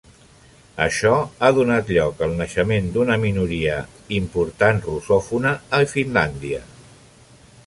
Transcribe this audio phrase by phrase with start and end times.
[0.85, 1.11] Això
[1.47, 3.77] ha donat lloc al naixement d'un una minoria
[4.19, 6.65] important russòfona a Finlàndia.